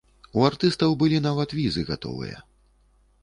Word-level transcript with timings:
У 0.37 0.45
артыстаў 0.49 0.95
былі 1.03 1.19
нават 1.27 1.53
візы 1.59 1.81
гатовыя. 1.91 2.37